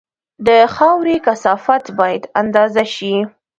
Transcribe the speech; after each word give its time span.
د 0.47 0.49
خاورې 0.75 1.15
کثافت 1.27 1.85
باید 1.99 2.23
اندازه 2.41 2.83
شي 2.95 3.13